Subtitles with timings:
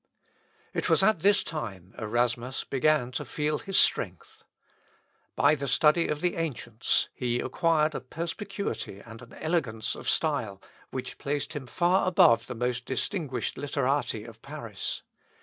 [0.73, 4.41] It was at this time Erasmus began to feel his strength.
[5.35, 10.59] By the study of the ancients, he acquired a perspicuity and an elegance of style,
[10.89, 15.03] which placed him far above the most distinguished Literati of Paris.